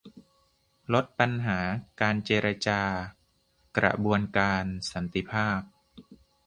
[0.93, 1.59] ลดปัญหา
[2.01, 2.81] การเจรจา
[3.77, 5.59] กระบวนการสันติภาพ